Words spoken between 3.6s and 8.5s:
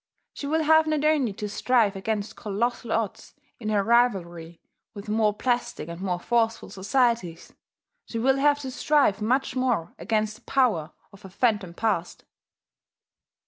her rivalry with more plastic and more forceful societies; she will